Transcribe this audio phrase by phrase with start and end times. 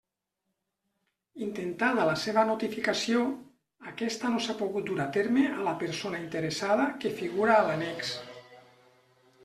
[1.47, 3.21] Intentada la seva notificació,
[3.93, 8.15] aquesta no s'ha pogut dur a terme a la persona interessada que figura a l'annex.